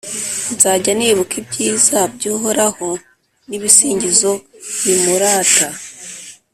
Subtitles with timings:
[0.53, 2.87] nzajya nibuka ibyiza by’uhoraho
[3.47, 4.31] n’ibisingizo
[4.83, 5.67] bimurata,